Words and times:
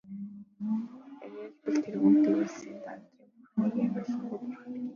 Арьяабал 1.23 1.75
тэргүүтэн 1.83 2.33
үйлсийн 2.39 2.77
Дандарын 2.85 3.35
бурхдыг 3.55 3.85
амарлингуй 3.91 4.39
бурхад 4.41 4.67
гэнэ. 4.73 4.89